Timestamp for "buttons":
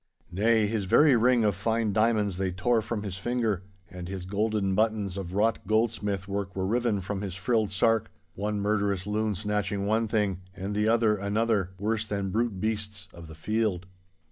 4.73-5.15